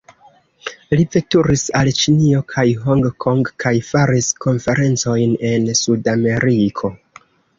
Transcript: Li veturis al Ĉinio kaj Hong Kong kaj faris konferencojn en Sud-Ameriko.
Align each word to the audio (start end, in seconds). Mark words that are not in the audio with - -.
Li 0.99 1.03
veturis 1.15 1.65
al 1.79 1.89
Ĉinio 1.99 2.39
kaj 2.53 2.63
Hong 2.85 3.03
Kong 3.25 3.43
kaj 3.65 3.73
faris 3.89 4.31
konferencojn 4.47 5.37
en 5.51 5.69
Sud-Ameriko. 5.83 6.91